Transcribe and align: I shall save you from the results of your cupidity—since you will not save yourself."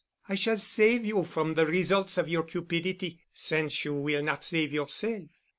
I 0.27 0.33
shall 0.33 0.57
save 0.57 1.05
you 1.05 1.23
from 1.23 1.53
the 1.53 1.67
results 1.67 2.17
of 2.17 2.27
your 2.27 2.41
cupidity—since 2.41 3.85
you 3.85 3.93
will 3.93 4.23
not 4.23 4.43
save 4.43 4.73
yourself." 4.73 5.29